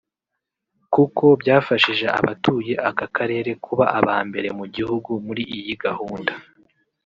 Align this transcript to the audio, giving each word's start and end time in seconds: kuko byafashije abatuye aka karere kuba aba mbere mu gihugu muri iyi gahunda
kuko 0.93 1.25
byafashije 1.41 2.05
abatuye 2.19 2.73
aka 2.89 3.05
karere 3.15 3.51
kuba 3.65 3.85
aba 3.97 4.15
mbere 4.29 4.49
mu 4.57 4.65
gihugu 4.75 5.11
muri 5.25 5.43
iyi 5.57 5.73
gahunda 5.83 6.33